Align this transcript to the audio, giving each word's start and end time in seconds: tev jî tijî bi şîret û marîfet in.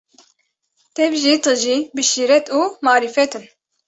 tev 0.95 1.13
jî 1.23 1.35
tijî 1.43 1.77
bi 1.95 2.03
şîret 2.11 2.45
û 2.59 2.61
marîfet 2.85 3.31
in. 3.37 3.45